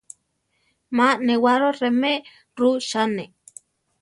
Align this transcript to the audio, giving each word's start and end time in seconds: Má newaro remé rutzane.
Má 0.97 1.09
newaro 1.27 1.69
remé 1.79 2.13
rutzane. 2.59 3.25